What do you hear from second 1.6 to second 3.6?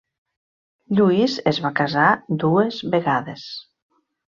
va casar dues vegades.